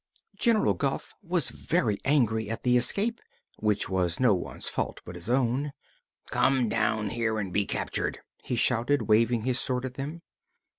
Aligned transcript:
General 0.35 0.73
Guph 0.73 1.13
was 1.21 1.49
very 1.51 1.99
angry 2.03 2.49
at 2.49 2.63
the 2.63 2.75
escape, 2.75 3.21
which 3.57 3.87
was 3.87 4.19
no 4.19 4.33
one's 4.33 4.67
fault 4.67 4.99
but 5.05 5.13
his 5.13 5.29
own. 5.29 5.73
"Come 6.31 6.67
down 6.69 7.11
here 7.11 7.37
and 7.37 7.53
be 7.53 7.67
captured!" 7.67 8.17
he 8.43 8.55
shouted, 8.55 9.03
waving 9.03 9.43
his 9.43 9.59
sword 9.59 9.85
at 9.85 9.93
them. 9.93 10.23